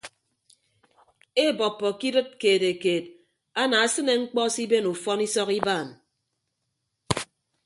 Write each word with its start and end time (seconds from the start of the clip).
Eebọppọ 1.43 1.87
ke 1.99 2.07
idịt 2.09 2.29
keetekeet 2.41 3.05
anaasịne 3.61 4.13
ñkpọ 4.21 4.41
siben 4.55 4.89
ufọn 4.93 5.19
isọk 5.27 5.49
ibaan. 5.59 5.87